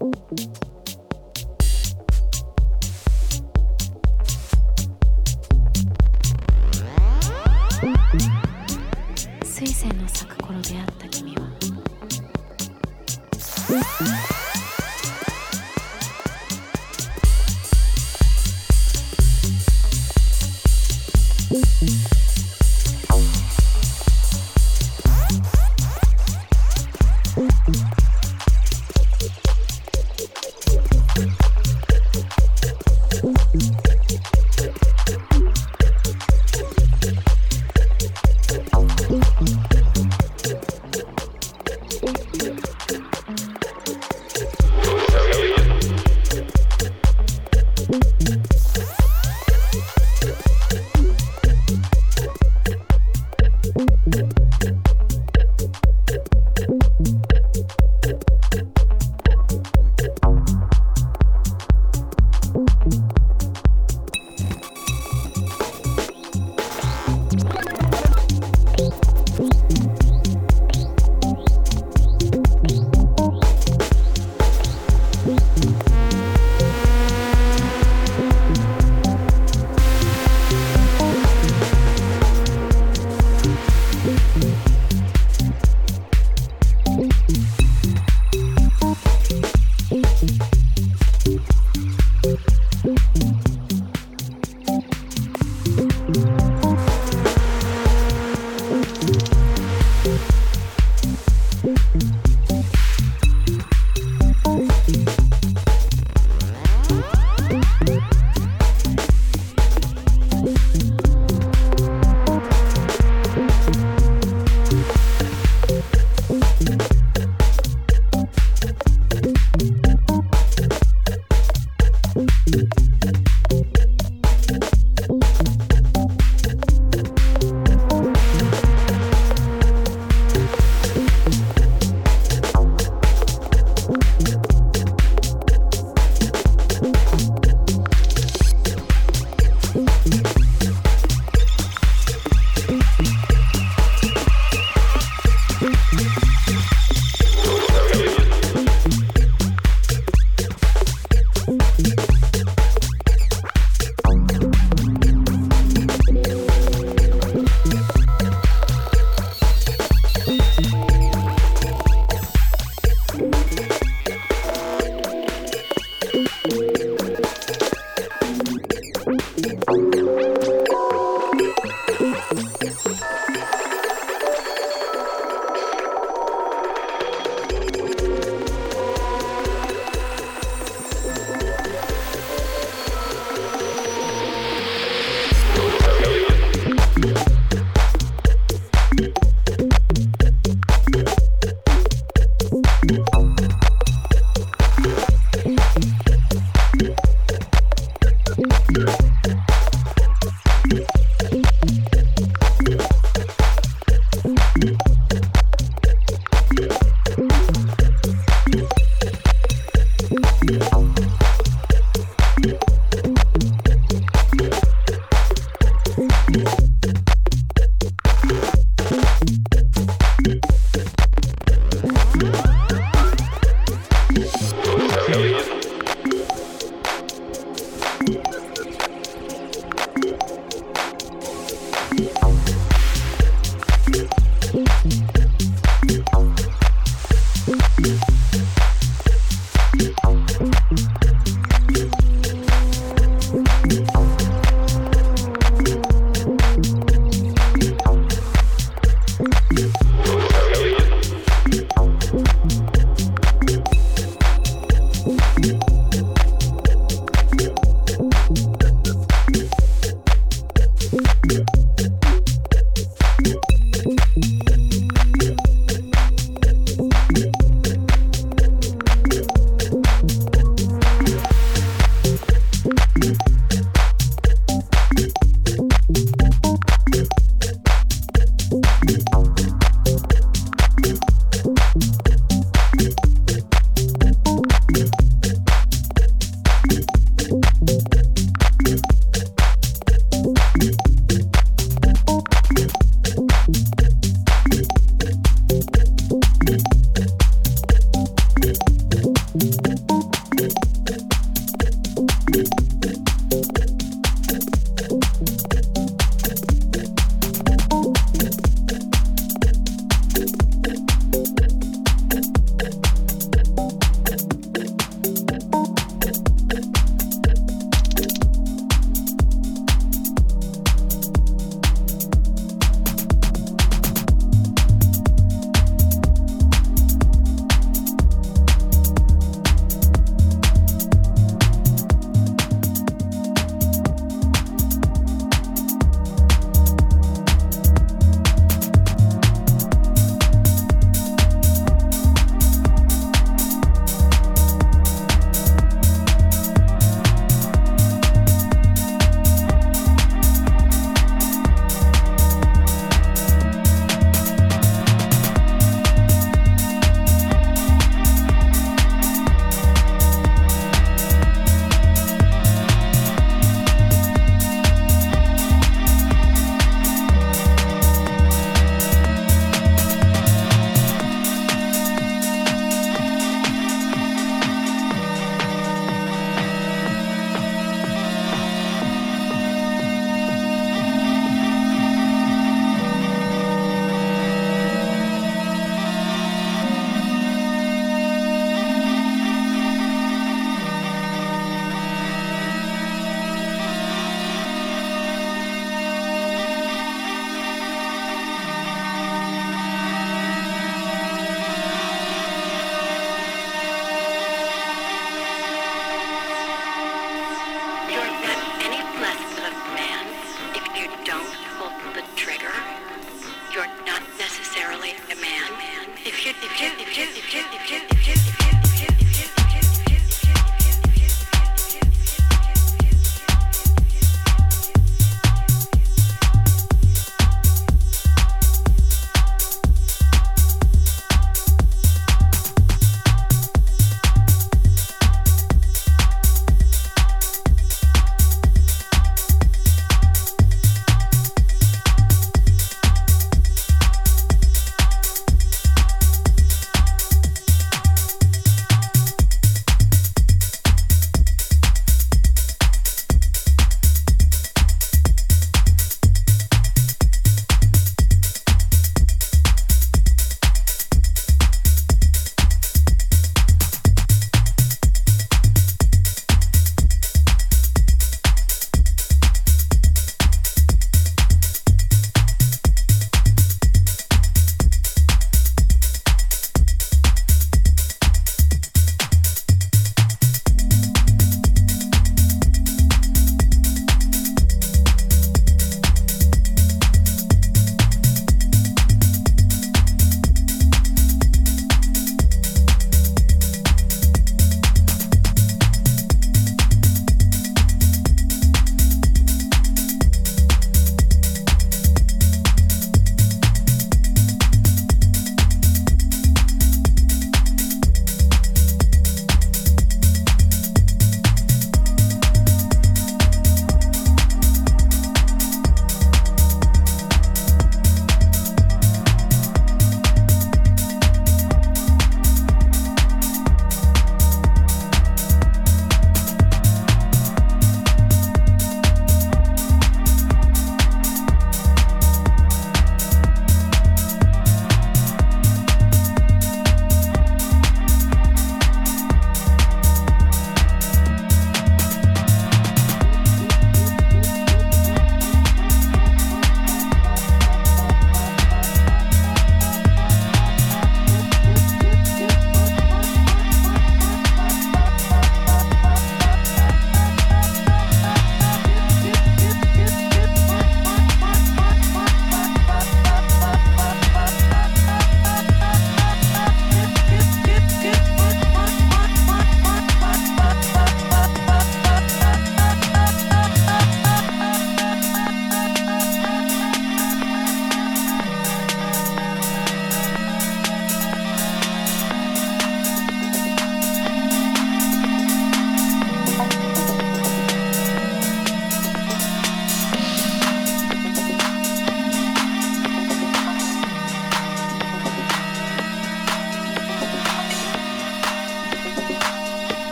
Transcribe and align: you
you 0.00 0.67